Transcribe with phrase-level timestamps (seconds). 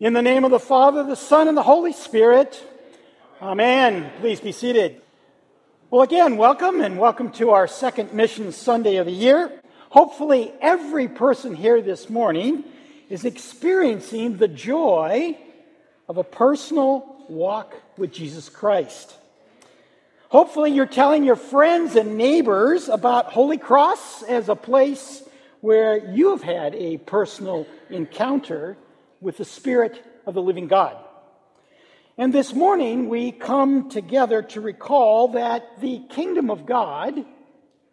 [0.00, 2.64] In the name of the Father, the Son, and the Holy Spirit.
[3.42, 4.10] Amen.
[4.20, 5.02] Please be seated.
[5.90, 9.52] Well, again, welcome and welcome to our second Mission Sunday of the year.
[9.90, 12.64] Hopefully, every person here this morning
[13.10, 15.36] is experiencing the joy
[16.08, 19.14] of a personal walk with Jesus Christ.
[20.30, 25.22] Hopefully, you're telling your friends and neighbors about Holy Cross as a place
[25.60, 28.78] where you have had a personal encounter
[29.20, 30.96] with the Spirit of the living God.
[32.16, 37.24] And this morning, we come together to recall that the kingdom of God,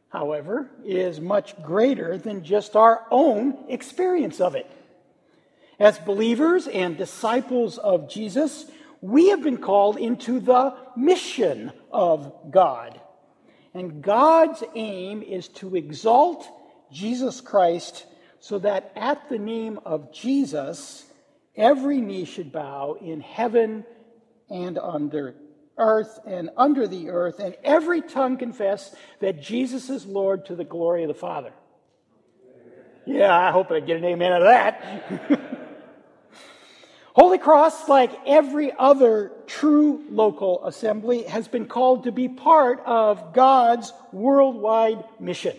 [0.09, 4.69] however, is much greater than just our own experience of it.
[5.79, 8.65] As believers and disciples of Jesus,
[8.99, 12.99] we have been called into the mission of God.
[13.73, 16.47] And God's aim is to exalt
[16.91, 18.05] Jesus Christ
[18.39, 21.05] so that at the name of Jesus,
[21.57, 23.85] every knee should bow in heaven
[24.49, 25.35] and under
[25.77, 30.63] earth and under the earth, and every tongue confess that Jesus is Lord to the
[30.63, 31.51] glory of the Father.
[33.05, 35.39] Yeah, I hope I get an amen out of that.
[37.13, 43.33] Holy Cross, like every other true local assembly, has been called to be part of
[43.33, 45.55] God's worldwide mission.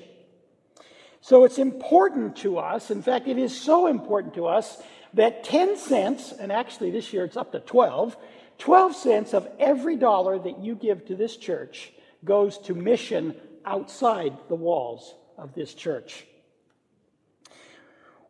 [1.20, 4.80] So it's important to us, in fact, it is so important to us
[5.14, 8.16] that 10 cents, and actually this year it's up to 12,
[8.58, 11.92] 12 cents of every dollar that you give to this church
[12.24, 13.34] goes to mission
[13.64, 16.26] outside the walls of this church.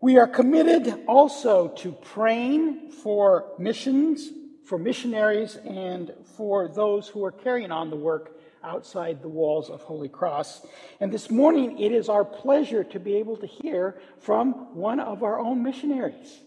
[0.01, 4.31] We are committed also to praying for missions,
[4.65, 9.83] for missionaries, and for those who are carrying on the work outside the walls of
[9.83, 10.67] Holy Cross.
[11.01, 15.23] And this morning, it is our pleasure to be able to hear from one of
[15.23, 16.41] our own missionaries.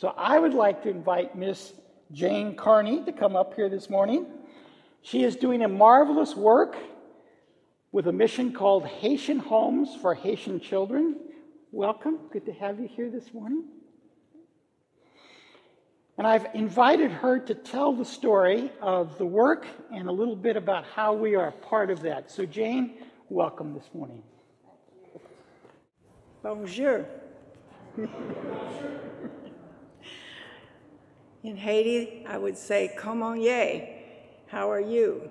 [0.00, 1.74] So I would like to invite Miss
[2.10, 4.24] Jane Carney to come up here this morning.
[5.02, 6.74] She is doing a marvelous work
[7.92, 11.16] with a mission called Haitian Homes for Haitian Children.
[11.70, 12.16] Welcome.
[12.32, 13.64] Good to have you here this morning.
[16.16, 20.56] And I've invited her to tell the story of the work and a little bit
[20.56, 22.30] about how we are a part of that.
[22.30, 22.94] So, Jane,
[23.28, 24.22] welcome this morning.
[26.42, 27.04] Bonjour.
[31.42, 33.88] In Haiti, I would say, Comment ye?
[34.48, 35.30] How are you?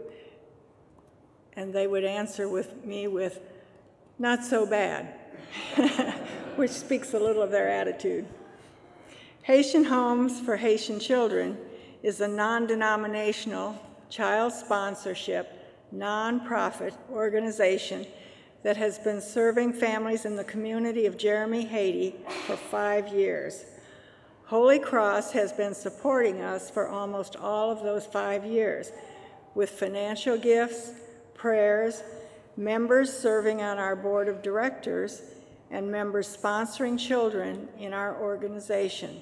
[1.53, 3.39] And they would answer with me with,
[4.17, 5.13] Not so bad,
[6.55, 8.25] which speaks a little of their attitude.
[9.43, 11.57] Haitian Homes for Haitian Children
[12.01, 13.75] is a non denominational,
[14.09, 15.51] child sponsorship,
[15.93, 18.05] nonprofit organization
[18.63, 22.15] that has been serving families in the community of Jérémie, Haiti
[22.45, 23.65] for five years.
[24.49, 28.91] Holy Cross has been supporting us for almost all of those five years
[29.53, 30.89] with financial gifts,
[31.35, 32.01] prayers,
[32.57, 35.21] members serving on our board of directors,
[35.69, 39.21] and members sponsoring children in our organization.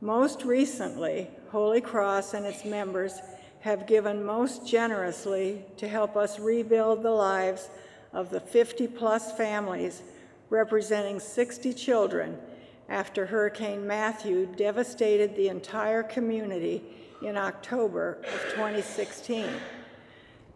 [0.00, 3.20] Most recently, Holy Cross and its members
[3.60, 7.68] have given most generously to help us rebuild the lives
[8.14, 10.00] of the 50 plus families
[10.48, 12.38] representing 60 children
[12.88, 16.82] after Hurricane Matthew devastated the entire community
[17.22, 19.48] in October of 2016.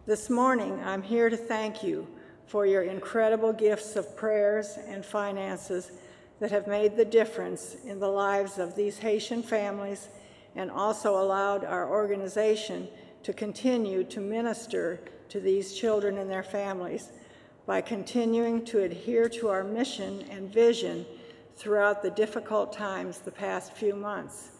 [0.07, 2.07] This morning, I'm here to thank you
[2.47, 5.91] for your incredible gifts of prayers and finances
[6.39, 10.09] that have made the difference in the lives of these Haitian families
[10.57, 12.89] and also allowed our organization
[13.23, 17.11] to continue to minister to these children and their families
[17.67, 21.05] by continuing to adhere to our mission and vision
[21.57, 24.51] throughout the difficult times the past few months.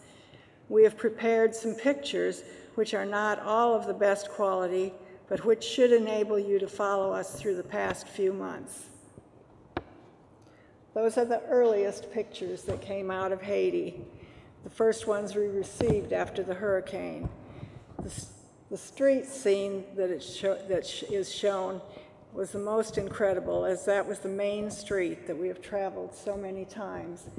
[0.69, 2.43] We have prepared some pictures
[2.75, 4.93] which are not all of the best quality,
[5.27, 8.89] but which should enable you to follow us through the past few months.
[10.93, 14.01] Those are the earliest pictures that came out of Haiti,
[14.63, 17.29] the first ones we received after the hurricane.
[18.03, 18.25] The,
[18.69, 21.81] the street scene that, show, that is shown
[22.33, 26.37] was the most incredible, as that was the main street that we have traveled so
[26.37, 27.29] many times.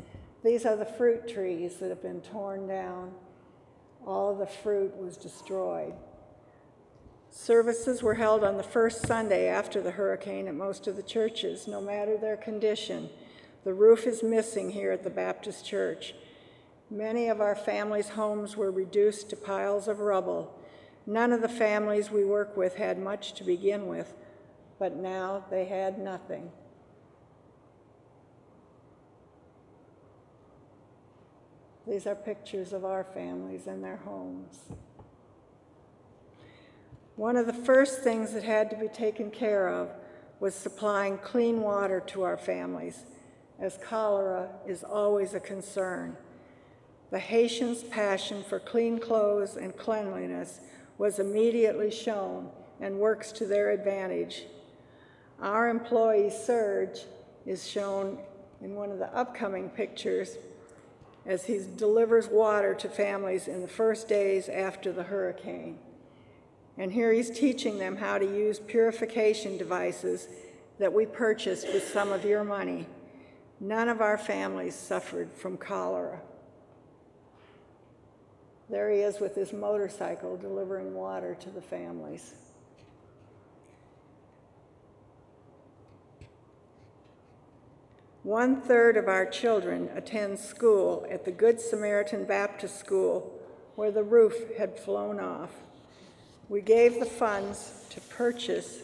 [0.44, 3.12] These are the fruit trees that have been torn down.
[4.06, 5.94] All the fruit was destroyed.
[7.30, 11.66] Services were held on the first Sunday after the hurricane at most of the churches,
[11.66, 13.08] no matter their condition.
[13.64, 16.14] The roof is missing here at the Baptist Church.
[16.90, 20.58] Many of our families' homes were reduced to piles of rubble.
[21.06, 24.12] None of the families we work with had much to begin with,
[24.78, 26.50] but now they had nothing.
[31.86, 34.60] These are pictures of our families and their homes.
[37.16, 39.90] One of the first things that had to be taken care of
[40.40, 43.04] was supplying clean water to our families,
[43.58, 46.16] as cholera is always a concern.
[47.10, 50.60] The Haitians' passion for clean clothes and cleanliness
[50.98, 52.48] was immediately shown
[52.80, 54.46] and works to their advantage.
[55.42, 57.00] Our employee Serge
[57.44, 58.18] is shown
[58.62, 60.36] in one of the upcoming pictures
[61.26, 65.78] as he delivers water to families in the first days after the hurricane.
[66.78, 70.28] And here he's teaching them how to use purification devices
[70.78, 72.86] that we purchased with some of your money.
[73.58, 76.20] None of our families suffered from cholera.
[78.70, 82.32] There he is with his motorcycle delivering water to the families.
[88.22, 93.36] One third of our children attend school at the Good Samaritan Baptist School
[93.74, 95.50] where the roof had flown off.
[96.48, 98.78] We gave the funds to purchase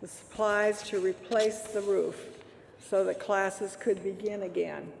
[0.00, 2.20] the supplies to replace the roof
[2.80, 4.92] so that classes could begin again.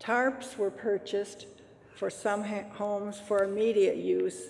[0.00, 1.44] Tarps were purchased
[1.96, 4.44] for some homes for immediate use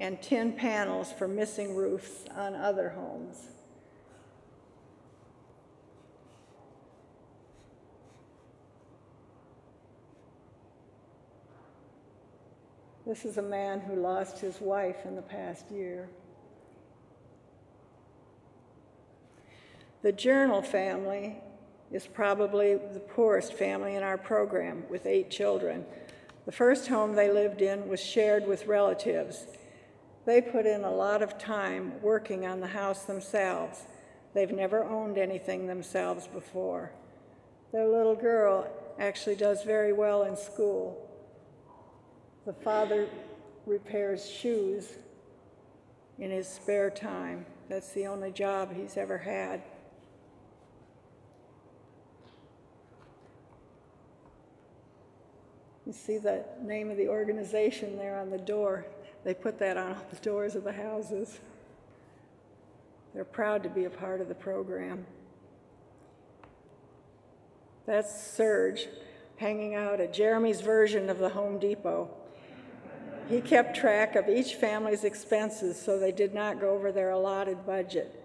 [0.00, 3.50] and tin panels for missing roofs on other homes.
[13.06, 16.08] This is a man who lost his wife in the past year.
[20.02, 21.36] The Journal family
[21.92, 25.84] is probably the poorest family in our program with eight children.
[26.46, 29.46] The first home they lived in was shared with relatives.
[30.24, 33.84] They put in a lot of time working on the house themselves.
[34.34, 36.90] They've never owned anything themselves before.
[37.70, 38.66] Their little girl
[38.98, 41.06] actually does very well in school.
[42.46, 43.08] The father
[43.66, 44.88] repairs shoes
[46.20, 47.44] in his spare time.
[47.68, 49.62] That's the only job he's ever had.
[55.84, 58.86] You see the name of the organization there on the door.
[59.24, 61.40] They put that on all the doors of the houses.
[63.12, 65.04] They're proud to be a part of the program.
[67.86, 68.86] That's Serge
[69.36, 72.08] hanging out at Jérémie's version of the Home Depot.
[73.28, 77.66] He kept track of each family's expenses so they did not go over their allotted
[77.66, 78.22] budget.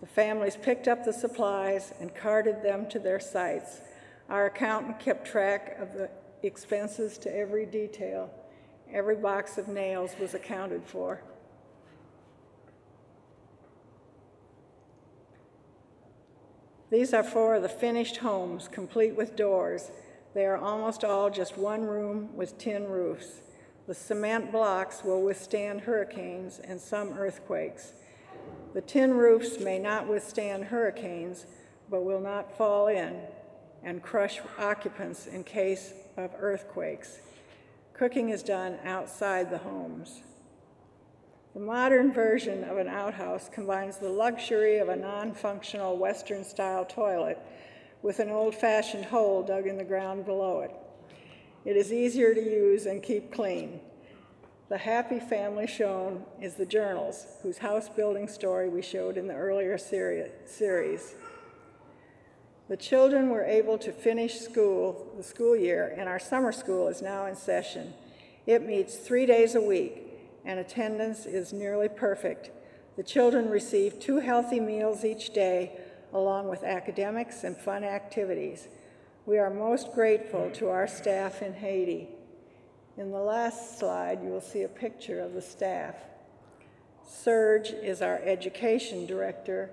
[0.00, 3.80] The families picked up the supplies and carted them to their sites.
[4.28, 6.10] Our accountant kept track of the
[6.42, 8.30] expenses to every detail.
[8.92, 11.22] Every box of nails was accounted for.
[16.90, 19.92] These are four of the finished homes, complete with doors.
[20.34, 23.42] They are almost all just one room with tin roofs.
[23.90, 27.92] The cement blocks will withstand hurricanes and some earthquakes.
[28.72, 31.44] The tin roofs may not withstand hurricanes,
[31.90, 33.20] but will not fall in
[33.82, 37.18] and crush occupants in case of earthquakes.
[37.92, 40.22] Cooking is done outside the homes.
[41.54, 46.84] The modern version of an outhouse combines the luxury of a non functional Western style
[46.84, 47.40] toilet
[48.02, 50.70] with an old fashioned hole dug in the ground below it.
[51.64, 53.80] It is easier to use and keep clean.
[54.70, 59.34] The happy family shown is the journals, whose house building story we showed in the
[59.34, 61.14] earlier series.
[62.68, 67.02] The children were able to finish school, the school year, and our summer school is
[67.02, 67.92] now in session.
[68.46, 70.04] It meets three days a week,
[70.44, 72.50] and attendance is nearly perfect.
[72.96, 75.78] The children receive two healthy meals each day,
[76.12, 78.68] along with academics and fun activities.
[79.26, 82.08] We are most grateful to our staff in Haiti.
[82.96, 85.94] In the last slide, you will see a picture of the staff.
[87.06, 89.70] Serge is our education director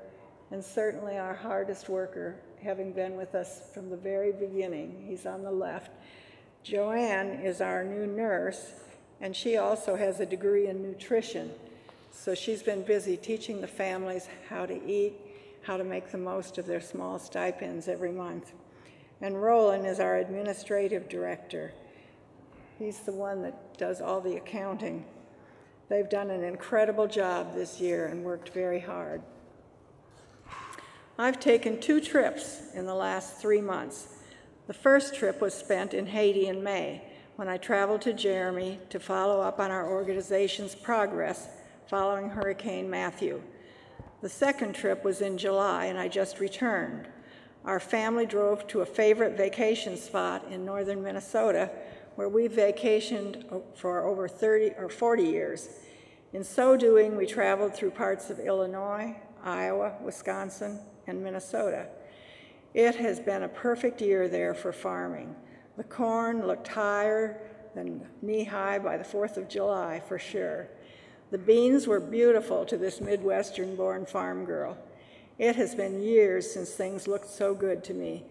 [0.51, 5.05] and certainly our hardest worker, having been with us from the very beginning.
[5.07, 5.91] He's on the left.
[6.63, 8.73] Joanne is our new nurse,
[9.21, 11.51] and she also has a degree in nutrition.
[12.11, 15.13] So she's been busy teaching the families how to eat,
[15.61, 18.51] how to make the most of their small stipends every month.
[19.21, 21.73] And Roland is our administrative director.
[22.77, 25.05] He's the one that does all the accounting.
[25.89, 29.21] They've done an incredible job this year and worked very hard.
[31.17, 34.09] I've taken two trips in the last three months.
[34.67, 37.01] The first trip was spent in Haiti in May
[37.37, 41.47] when I traveled to Jérémie to follow up on our organization's progress
[41.87, 43.41] following Hurricane Matthew.
[44.21, 47.07] The second trip was in July and I just returned.
[47.67, 51.69] Our family drove to a favorite vacation spot in northern Minnesota
[52.15, 53.43] where we vacationed
[53.75, 55.67] for over 30 or 40 years.
[56.31, 61.87] In so doing, we traveled through parts of Illinois, Iowa, Wisconsin, and Minnesota.
[62.73, 65.35] It has been a perfect year there for farming.
[65.75, 67.41] The corn looked higher
[67.75, 70.69] than knee high by the 4th of July, for sure.
[71.31, 74.77] The beans were beautiful to this Midwestern born farm girl.
[75.37, 78.25] It has been years since things looked so good to me.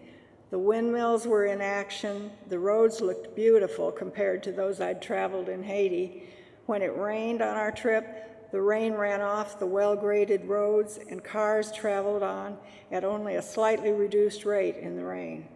[0.49, 2.31] The windmills were in action.
[2.49, 6.23] The roads looked beautiful compared to those I'd traveled in Haiti.
[6.65, 11.23] When it rained on our trip, the rain ran off the well graded roads and
[11.23, 12.57] cars traveled on
[12.91, 15.47] at only a slightly reduced rate in the rain.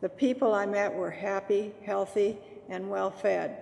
[0.00, 2.38] The people I met were happy, healthy,
[2.68, 3.58] and well fed,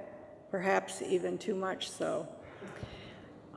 [0.50, 2.28] perhaps even too much so.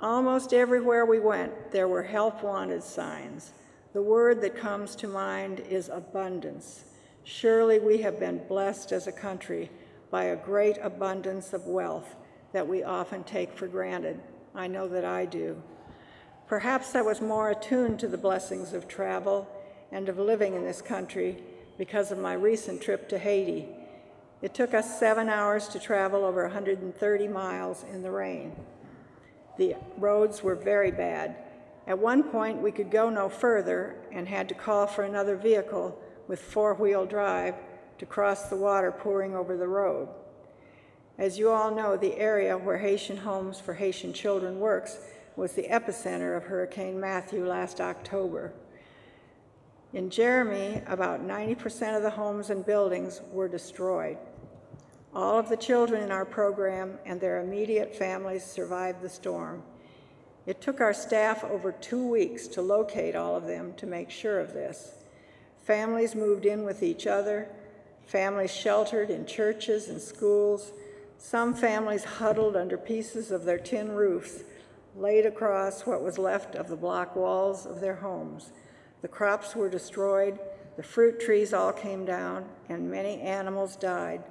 [0.01, 3.53] Almost everywhere we went, there were help wanted signs.
[3.93, 6.86] The word that comes to mind is abundance.
[7.24, 9.69] Surely we have been blessed as a country
[10.10, 12.15] by a great abundance of wealth
[12.53, 14.21] that we often take for granted.
[14.55, 15.62] I know that I do.
[16.48, 19.48] Perhaps I was more attuned to the blessings of travel
[19.91, 21.43] and of living in this country
[21.77, 23.67] because of my recent trip to Haiti.
[24.41, 28.55] It took us seven hours to travel over 130 miles in the rain.
[29.57, 31.36] The roads were very bad,
[31.91, 36.01] at one point, we could go no further and had to call for another vehicle
[36.25, 37.55] with four wheel drive
[37.98, 40.07] to cross the water pouring over the road.
[41.17, 45.00] As you all know, the area where Haitian Homes for Haitian Children works
[45.36, 48.53] was the epicenter of Hurricane Matthew last October.
[49.91, 54.17] In Jérémie, about 90% of the homes and buildings were destroyed.
[55.13, 59.63] All of the children in our program and their immediate families survived the storm.
[60.48, 64.39] It took our staff over two weeks to locate all of them to make sure
[64.39, 64.95] of this.
[65.63, 67.48] Families moved in with each other,
[68.07, 70.74] families sheltered in churches and schools,
[71.19, 74.43] some families huddled under pieces of their tin roofs
[74.95, 78.51] laid across what was left of the block walls of their homes.
[79.03, 80.39] The crops were destroyed,
[80.75, 84.24] the fruit trees all came down, and many animals died.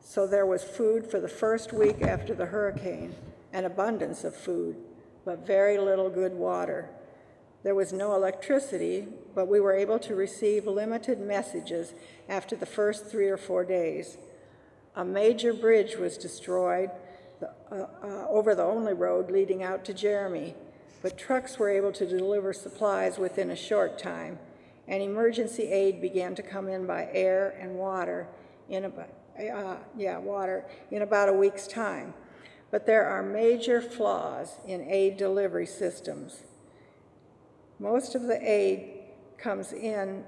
[0.00, 3.14] So there was food for the first week after the hurricane,
[3.52, 4.76] an abundance of food
[5.28, 6.88] but very little good water.
[7.62, 11.92] There was no electricity, but we were able to receive limited messages
[12.30, 14.16] after the first three or four days.
[14.96, 16.88] A major bridge was destroyed
[17.42, 20.54] uh, uh, over the only road leading out to Jérémie,
[21.02, 24.38] but trucks were able to deliver supplies within a short time,
[24.86, 28.26] and emergency aid began to come in by air and water
[28.70, 32.14] in about, uh, yeah, water in about a week's time.
[32.70, 36.42] But there are major flaws in aid delivery systems.
[37.78, 39.00] Most of the aid
[39.38, 40.24] comes in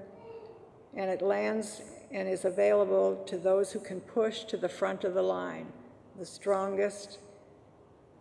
[0.95, 1.81] and it lands
[2.11, 5.67] and is available to those who can push to the front of the line,
[6.17, 7.19] the strongest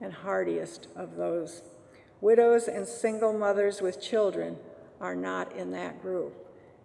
[0.01, 1.63] and hardiest of those.
[2.21, 4.57] Widows and single mothers with children
[5.01, 6.35] are not in that group,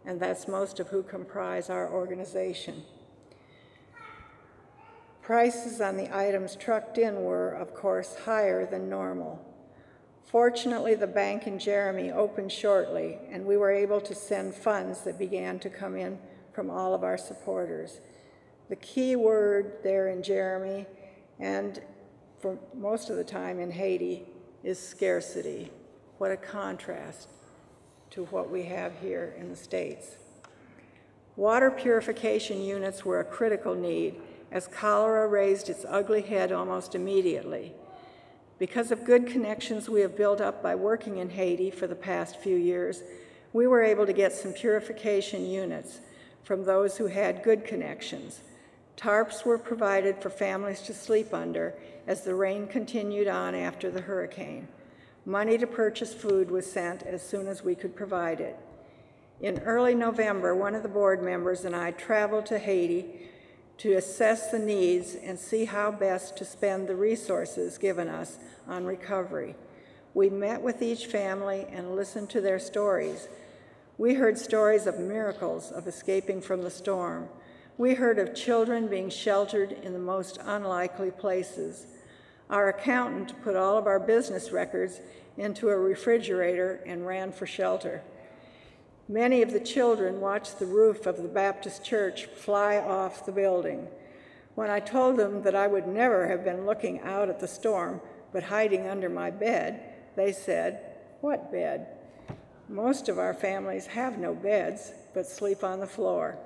[0.06, 2.84] and that's most of who comprise our organization.
[5.26, 9.44] Prices on the items trucked in were, of course, higher than normal.
[10.24, 15.18] Fortunately, the bank in Jérémie opened shortly, and we were able to send funds that
[15.18, 16.20] began to come in
[16.54, 18.02] from all of our supporters.
[18.70, 20.86] The key word there in Jérémie,
[21.40, 21.82] and
[22.38, 24.28] for most of the time in Haiti,
[24.64, 25.72] is scarcity.
[26.20, 27.30] What a contrast
[28.12, 30.18] to what we have here in the States.
[31.36, 34.22] Water purification units were a critical need
[34.56, 37.74] as cholera raised its ugly head almost immediately.
[38.58, 42.40] Because of good connections we have built up by working in Haiti for the past
[42.40, 43.04] few years,
[43.52, 46.00] we were able to get some purification units
[46.44, 48.40] from those who had good connections.
[48.96, 51.74] Tarps were provided for families to sleep under
[52.08, 54.70] as the rain continued on after the hurricane.
[55.26, 58.58] Money to purchase food was sent as soon as we could provide it.
[59.42, 63.32] In early November, one of the board members and I traveled to Haiti
[63.78, 68.86] to assess the needs and see how best to spend the resources given us on
[68.86, 69.56] recovery.
[70.14, 73.28] We met with each family and listened to their stories.
[73.98, 77.28] We heard stories of miracles of escaping from the storm.
[77.78, 81.88] We heard of children being sheltered in the most unlikely places.
[82.50, 85.02] Our accountant put all of our business records
[85.38, 88.02] into a refrigerator and ran for shelter.
[89.08, 93.88] Many of the children watched the roof of the Baptist church fly off the building.
[94.56, 98.02] When I told them that I would never have been looking out at the storm,
[98.34, 99.80] but hiding under my bed,
[100.16, 100.80] they said,
[101.22, 101.88] What bed?
[102.68, 106.40] Most of our families have no beds, but sleep on the floor.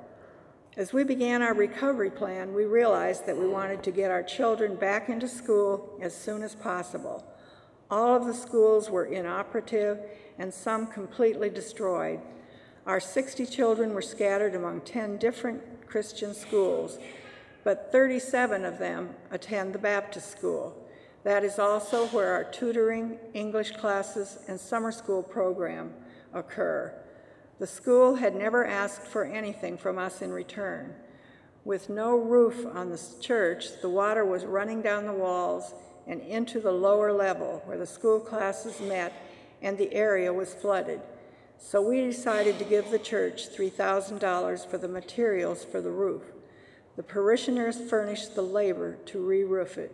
[0.76, 4.76] As we began our recovery plan, we realized that we wanted to get our children
[4.76, 7.26] back into school as soon as possible.
[7.90, 10.00] All of the schools were inoperative
[10.38, 12.20] and some completely destroyed.
[12.86, 16.98] Our 60 children were scattered among 10 different Christian schools,
[17.64, 20.76] but 37 of them attend the Baptist school.
[21.24, 25.94] That is also where our tutoring, English classes, and summer school program
[26.34, 26.94] occur.
[27.60, 30.96] The school had never asked for anything from us in return.
[31.66, 35.74] With no roof on the church, the water was running down the walls
[36.08, 39.12] and into the lower level where the school classes met,
[39.62, 41.02] and the area was flooded.
[41.62, 46.24] So we decided to give the church $3,000 for the materials for the roof.
[46.96, 49.94] The parishioners furnished the labor to re roof it.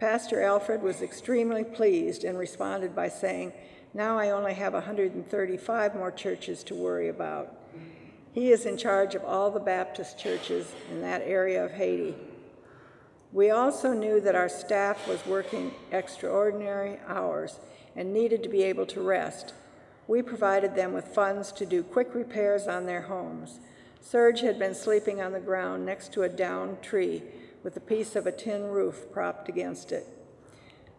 [0.00, 3.52] Pastor Alfred was extremely pleased and responded by saying,
[3.94, 7.54] Now I only have 135 more churches to worry about.
[8.32, 12.16] He is in charge of all the Baptist churches in that area of Haiti.
[13.32, 17.60] We also knew that our staff was working extraordinary hours
[17.94, 19.54] and needed to be able to rest.
[20.08, 23.58] We provided them with funds to do quick repairs on their homes.
[24.00, 27.22] Serge had been sleeping on the ground next to a downed tree
[27.64, 30.06] with a piece of a tin roof propped against it.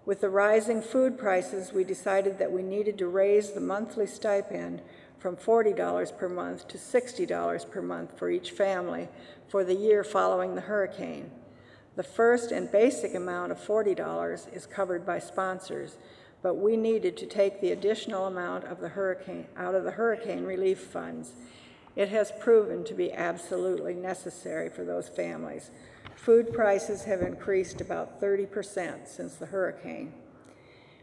[0.05, 4.81] With the rising food prices, we decided that we needed to raise the monthly stipend
[5.19, 9.07] from $40 per month to $60 per month for each family
[9.47, 11.31] for the year following the hurricane.
[11.95, 15.97] The first and basic amount of $40 is covered by sponsors,
[16.41, 20.43] but we needed to take the additional amount of the hurricane out of the hurricane
[20.43, 21.33] relief funds.
[21.95, 25.71] It has proven to be absolutely necessary for those families
[26.17, 30.11] Food prices have increased about 30% since the hurricane.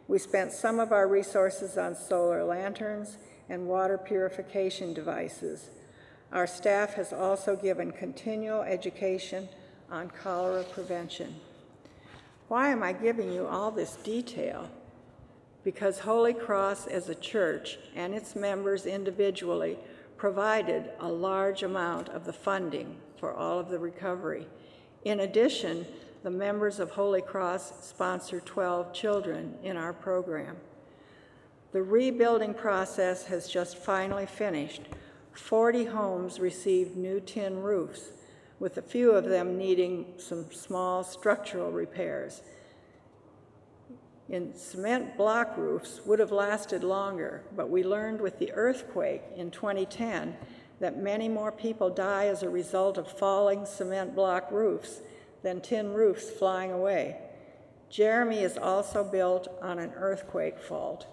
[0.07, 3.17] We spent some of our resources on solar lanterns
[3.49, 5.71] and water purification devices.
[6.31, 9.49] Our staff has also given continual education
[9.91, 11.37] on cholera prevention.
[12.49, 14.69] Why am I giving you all this detail?
[15.65, 19.79] Because Holy Cross as a church and its members individually
[20.17, 24.47] provided a large amount of the funding for all of the recovery.
[25.05, 25.87] In addition,
[26.23, 30.57] the members of Holy Cross sponsor 12 children in our program.
[31.73, 34.83] The rebuilding process has just finally finished.
[35.33, 38.13] 40 homes received new tin roofs,
[38.61, 42.43] with a few of them needing some small structural repairs.
[44.29, 49.51] In cement block roofs would have lasted longer, but we learned with the earthquake in
[49.51, 50.37] 2010
[50.81, 55.01] that many more people die as a result of falling cement block roofs
[55.43, 57.19] than tin roofs flying away.
[57.91, 61.07] Jérémie is also built on an earthquake fault.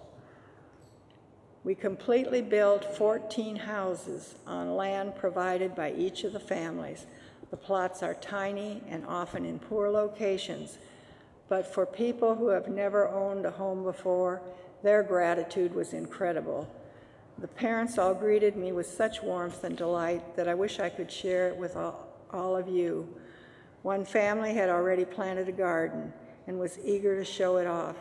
[1.64, 7.06] We completely built 14 houses on land provided by each of the families.
[7.50, 10.78] The plots are tiny and often in poor locations,
[11.52, 14.40] but for people who have never owned a home before,
[14.82, 16.66] their gratitude was incredible.
[17.36, 21.12] The parents all greeted me with such warmth and delight that I wish I could
[21.12, 23.06] share it with all, all of you.
[23.82, 26.14] One family had already planted a garden
[26.46, 27.96] and was eager to show it off.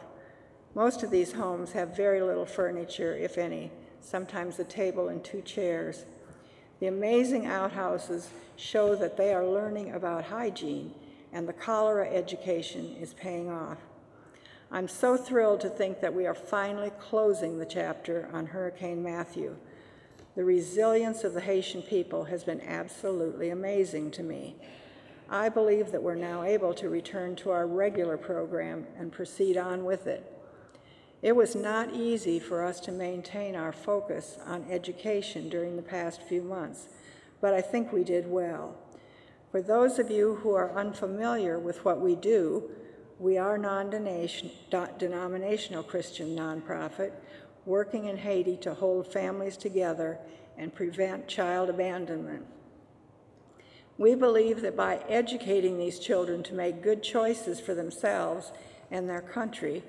[0.73, 5.41] Most of these homes have very little furniture, if any, sometimes a table and two
[5.41, 6.05] chairs.
[6.79, 10.93] The amazing outhouses show that they are learning about hygiene,
[11.33, 13.77] and the cholera education is paying off.
[14.71, 19.55] I'm so thrilled to think that we are finally closing the chapter on Hurricane Matthew.
[20.35, 24.55] The resilience of the Haitian people has been absolutely amazing to me.
[25.29, 29.83] I believe that we're now able to return to our regular program and proceed on
[29.83, 30.25] with it.
[31.21, 36.21] It was not easy for us to maintain our focus on education during the past
[36.23, 36.87] few months,
[37.41, 38.75] but I think we did well.
[39.51, 42.71] For those of you who are unfamiliar with what we do,
[43.19, 47.11] we are non-denominational Christian nonprofit
[47.65, 50.17] working in Haiti to hold families together
[50.57, 52.45] and prevent child abandonment.
[53.97, 58.53] We believe that by educating these children to make good choices for themselves
[58.89, 59.83] and their country,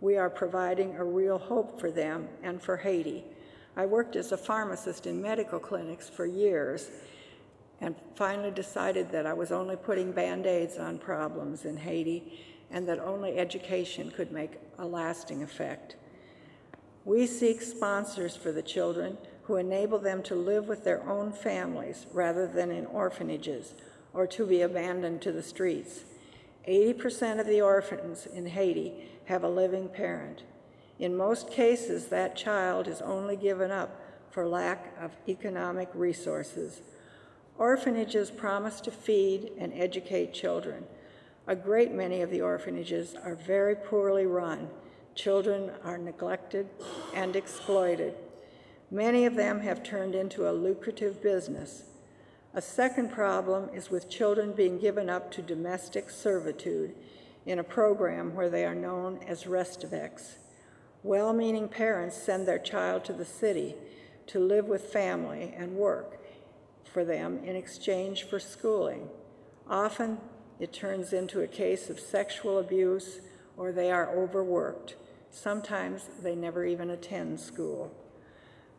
[0.00, 3.24] we are providing a real hope for them and for Haiti.
[3.76, 6.92] I worked as a pharmacist in medical clinics for years
[7.80, 12.88] and finally decided that I was only putting band aids on problems in Haiti and
[12.88, 15.96] that only education could make a lasting effect.
[17.04, 22.06] We seek sponsors for the children who enable them to live with their own families
[22.12, 23.74] rather than in orphanages
[24.12, 26.04] or to be abandoned to the streets.
[26.68, 30.42] 80% of the orphans in Haiti have a living parent.
[30.98, 36.82] In most cases, that child is only given up for lack of economic resources.
[37.58, 40.84] Orphanages promise to feed and educate children.
[41.48, 44.68] A great many of the orphanages are very poorly run.
[45.16, 46.68] Children are neglected
[47.14, 48.14] and exploited.
[48.92, 51.82] Many of them have turned into a lucrative business.
[52.54, 56.94] A second problem is with children being given up to domestic servitude
[57.44, 60.36] in a program where they are known as restaveks.
[61.02, 63.74] Well meaning parents send their child to the city
[64.28, 66.17] to live with family and work
[66.92, 69.08] for them in exchange for schooling.
[69.68, 70.18] Often
[70.58, 73.20] it turns into a case of sexual abuse
[73.56, 74.96] or they are overworked.
[75.30, 77.92] Sometimes they never even attend school.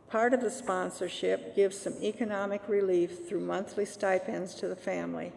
[0.08, 5.32] Part of the sponsorship gives some economic relief through monthly stipends to the family,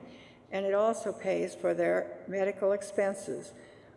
[0.52, 3.54] and it also pays for their medical expenses.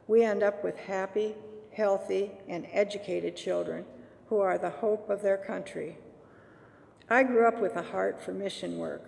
[0.07, 1.35] We end up with happy,
[1.73, 3.87] healthy, and educated children
[4.27, 5.97] who are the hope of their country.
[7.09, 9.03] I grew up with a heart for mission work.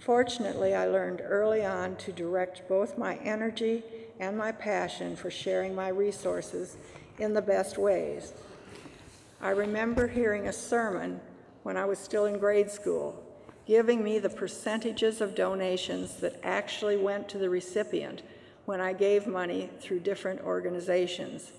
[0.00, 3.84] Fortunately, I learned early on to direct both my energy
[4.18, 6.76] and my passion for sharing my resources
[7.18, 8.32] in the best ways.
[9.40, 11.20] I remember hearing a sermon
[11.62, 13.22] when I was still in grade school,
[13.66, 18.22] giving me the percentages of donations that actually went to the recipient
[18.64, 21.52] when I gave money through different organizations.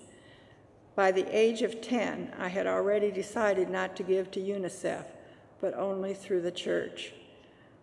[0.94, 5.04] By the age of 10, I had already decided not to give to UNICEF,
[5.60, 7.12] but only through the church.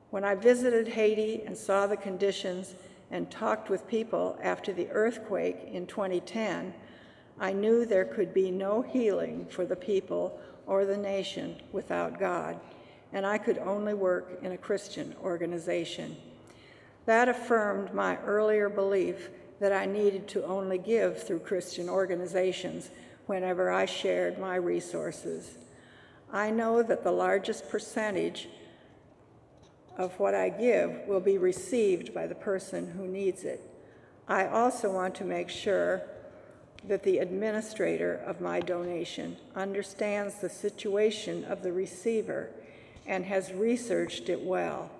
[0.09, 2.75] When I visited Haiti and saw the conditions
[3.11, 6.73] and talked with people after the earthquake in 2010,
[7.39, 12.59] I knew there could be no healing for the people or the nation without God,
[13.13, 16.17] and I could only work in a Christian organization.
[17.05, 22.89] That affirmed my earlier belief that I needed to only give through Christian organizations
[23.27, 25.57] whenever I shared my resources.
[26.31, 28.49] I know that the largest percentage
[29.97, 33.61] of what I give will be received by the person who needs it.
[34.27, 36.03] I also want to make sure
[36.83, 42.49] that the administrator of my donation understands the situation of the receiver
[43.05, 44.91] and has researched it well.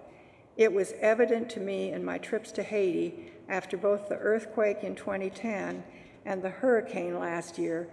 [0.56, 4.96] It was evident to me in my trips to Haiti after both the earthquake in
[4.96, 5.84] 2010
[6.26, 7.88] and the hurricane last year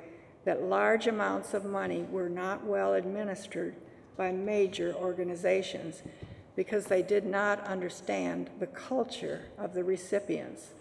[0.44, 3.74] that large amounts of money were not well administered
[4.16, 6.02] by major organizations
[6.56, 10.74] because they did not understand the culture of the recipients.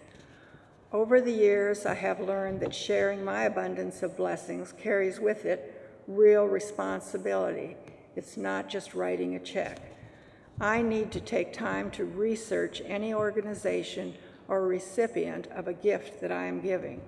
[0.92, 6.02] Over the years, I have learned that sharing my abundance of blessings carries with it
[6.06, 7.76] real responsibility.
[8.14, 9.80] It's not just writing a check.
[10.60, 14.14] I need to take time to research any organization
[14.46, 17.00] or recipient of a gift that I am giving.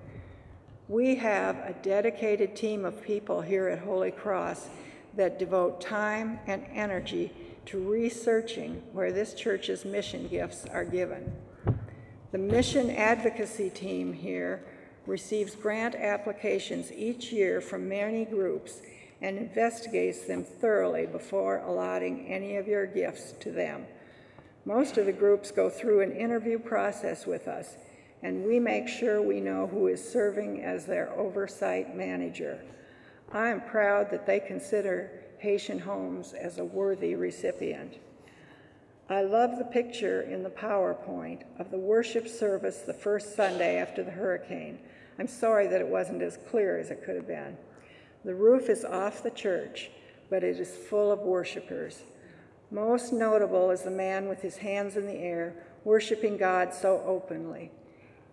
[0.88, 4.68] We have a dedicated team of people here at Holy Cross
[5.16, 7.32] that devote time and energy
[7.66, 11.32] to researching where this church's mission gifts are given.
[12.30, 14.62] The mission advocacy team here
[15.06, 18.80] receives grant applications each year from many groups
[19.20, 23.86] and investigates them thoroughly before allotting any of your gifts to them.
[24.64, 27.76] Most of the groups go through an interview process with us,
[28.26, 32.60] and we make sure we know who is serving as their oversight manager.
[33.32, 37.98] I am proud that they consider Haitian Homes as a worthy recipient.
[39.08, 44.02] I love the picture in the PowerPoint of the worship service the first Sunday after
[44.02, 44.80] the hurricane.
[45.20, 47.56] I'm sorry that it wasn't as clear as it could have been.
[48.24, 49.88] The roof is off the church,
[50.30, 52.02] but it is full of worshipers.
[52.72, 57.70] Most notable is the man with his hands in the air, worshiping God so openly.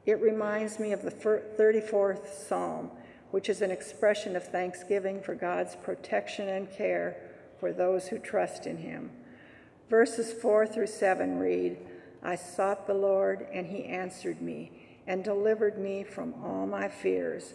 [0.06, 2.92] It reminds me of the 34th Psalm,
[3.32, 7.18] which is an expression of thanksgiving for God's protection and care
[7.60, 9.12] for those who trust in him.
[9.90, 11.78] Verses 4 through 7 read
[12.22, 14.72] I sought the Lord, and he answered me
[15.06, 17.54] and delivered me from all my fears.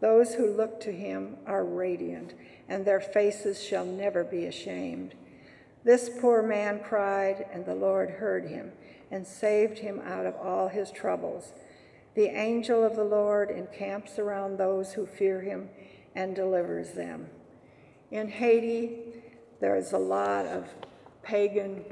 [0.00, 2.34] Those who look to him are radiant,
[2.68, 5.14] and their faces shall never be ashamed.
[5.84, 8.72] This poor man cried, and the Lord heard him
[9.10, 11.52] and saved him out of all his troubles.
[12.18, 15.68] The angel of the Lord encamps around those who fear him
[16.16, 17.28] and delivers them.
[18.10, 18.98] In Haiti,
[19.60, 20.66] there is a lot of
[21.22, 21.84] pagan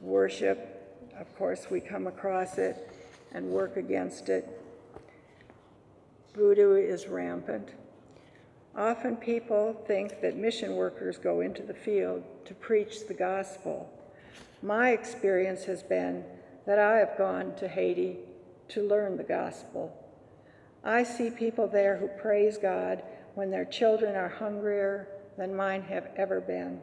[0.00, 1.10] worship.
[1.18, 2.88] Of course, we come across it
[3.32, 4.48] and work against it.
[6.36, 7.70] Voodoo is rampant.
[8.76, 13.92] Often people think that mission workers go into the field to preach the gospel.
[14.62, 16.22] My experience has been
[16.64, 18.18] that I have gone to Haiti
[18.68, 19.92] to learn the gospel.
[20.82, 23.02] I see people there who praise God
[23.34, 26.80] when their children are hungrier than mine have ever been.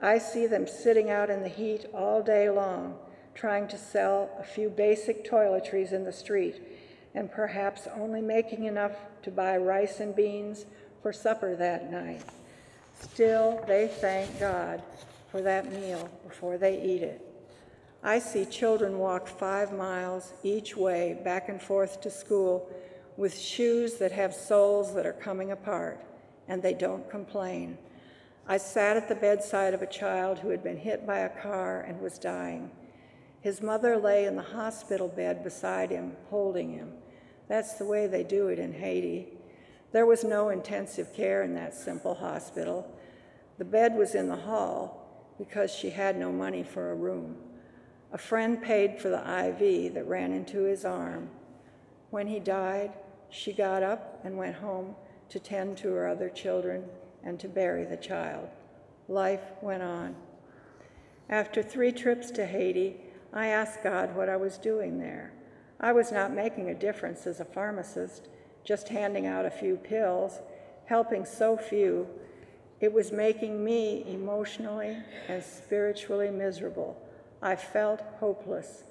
[0.00, 2.96] I see them sitting out in the heat all day long,
[3.34, 6.62] trying to sell a few basic toiletries in the street,
[7.14, 10.66] and perhaps only making enough to buy rice and beans
[11.02, 12.22] for supper that night.
[13.00, 14.82] Still, they thank God
[15.30, 17.27] for that meal before they eat it.
[18.02, 22.70] I see children walk five miles each way back and forth to school
[23.16, 26.00] with shoes that have soles that are coming apart,
[26.46, 27.76] and they don't complain.
[28.46, 31.80] I sat at the bedside of a child who had been hit by a car
[31.80, 32.70] and was dying.
[33.40, 36.92] His mother lay in the hospital bed beside him, holding him.
[37.48, 39.28] That's the way they do it in Haiti.
[39.90, 42.86] There was no intensive care in that simple hospital.
[43.58, 47.36] The bed was in the hall because she had no money for a room.
[48.10, 51.28] A friend paid for the IV that ran into his arm.
[52.10, 52.92] When he died,
[53.28, 54.94] she got up and went home
[55.28, 56.84] to tend to her other children
[57.22, 58.48] and to bury the child.
[59.08, 60.16] Life went on.
[61.28, 62.96] After three trips to Haiti,
[63.32, 65.32] I asked God what I was doing there.
[65.78, 68.28] I was not making a difference as a pharmacist,
[68.64, 70.40] just handing out a few pills,
[70.86, 72.08] helping so few.
[72.80, 74.96] It was making me emotionally
[75.28, 76.96] and spiritually miserable.
[77.42, 78.84] I felt hopeless.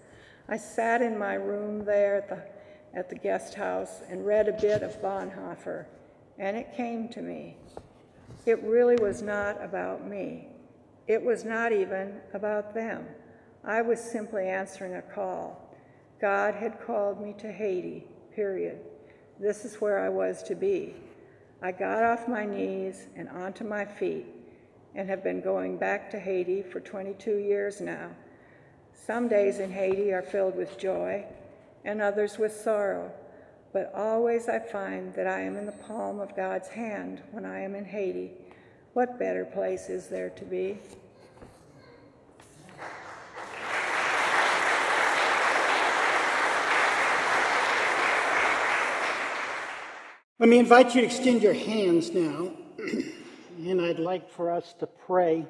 [0.48, 4.54] I sat in my room there at the, at the guest house and read a
[4.54, 5.86] bit of Bonhoeffer,
[6.38, 7.58] and it came to me.
[8.46, 10.48] It really was not about me.
[11.08, 13.06] It was not even about them.
[13.64, 15.76] I was simply answering a call.
[16.22, 18.80] God had called me to Haiti, period.
[19.40, 20.96] This is where I was to be.
[21.62, 24.26] I got off my knees and onto my feet
[24.96, 28.10] and have been going back to Haiti for 22 years now.
[29.06, 31.26] Some days in Haiti are filled with joy
[31.86, 33.12] and others with sorrow,
[33.72, 37.62] but always I find that I am in the palm of God's hand when I
[37.62, 38.32] am in Haiti.
[38.94, 40.80] What better place is there to be?
[50.40, 52.52] Let me invite you to extend your hands now,
[53.58, 55.48] and I'd like for us to pray.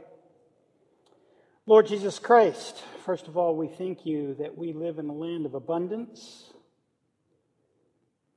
[1.66, 5.46] Lord Jesus Christ, first of all, we thank you that we live in a land
[5.46, 6.52] of abundance,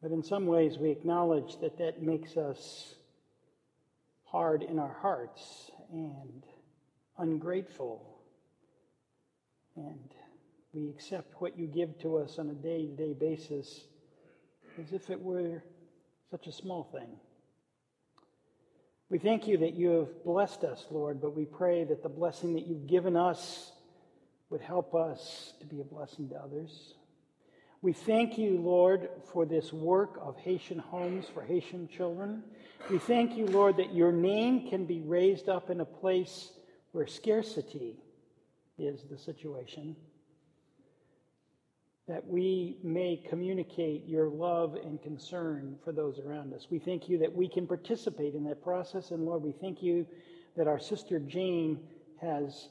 [0.01, 2.95] but in some ways we acknowledge that that makes us
[4.23, 6.45] hard in our hearts and
[7.19, 8.21] ungrateful.
[9.75, 10.15] And
[10.73, 13.87] we accept what you give to us on a day to day basis
[14.81, 15.65] as if it were
[16.31, 17.09] such a small thing.
[19.09, 22.55] We thank you that you have blessed us, Lord, but we pray that the blessing
[22.55, 23.73] that you've given us
[24.51, 26.95] would help us to be a blessing to others.
[27.83, 32.43] We thank you, Lord, for this work of Haitian homes for Haitian children.
[32.91, 36.51] We thank you, Lord, that your name can be raised up in a place
[36.93, 37.97] where scarcity
[38.77, 39.97] is the situation
[42.11, 46.67] that we may communicate your love and concern for those around us.
[46.69, 49.13] We thank you that we can participate in that process.
[49.13, 50.05] And Lord, we thank you
[50.57, 51.79] that our sister Jane
[52.21, 52.69] has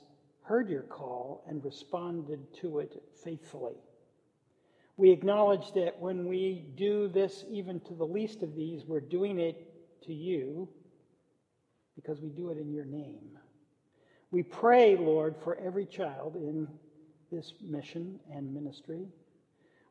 [0.50, 3.76] heard your call and responded to it faithfully.
[4.98, 9.40] We acknowledge that when we do this, even to the least of these, we're doing
[9.40, 9.72] it
[10.08, 10.68] to you
[11.96, 13.38] because we do it in your name.
[14.32, 16.68] We pray, Lord, for every child in
[17.32, 19.06] this mission and ministry.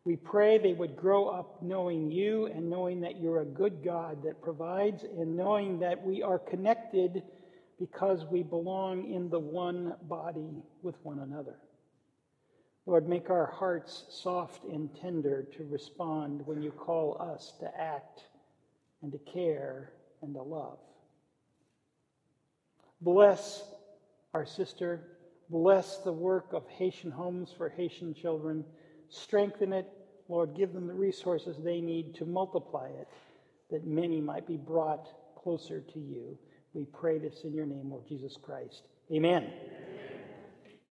[0.02, 4.24] We pray they would grow up knowing you and knowing that you're a good God
[4.24, 7.22] that provides and knowing that we are connected
[7.78, 11.56] because we belong in the one body with one another.
[12.86, 18.22] Lord, make our hearts soft and tender to respond when you call us to act
[19.02, 20.78] and to care and to love.
[23.00, 23.62] Bless
[24.34, 25.18] our sister.
[25.50, 28.64] Bless the work of Haitian Homes for Haitian Children.
[29.10, 29.86] Strengthen it
[30.28, 33.08] Lord, give them the resources they need to multiply it,
[33.70, 36.38] that many might be brought closer to you.
[36.74, 38.82] We pray this in your name, Lord Jesus Christ.
[39.12, 39.50] Amen.